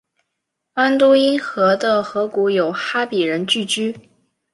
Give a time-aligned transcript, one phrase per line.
[0.73, 4.09] 安都因河的河谷有哈比人聚居。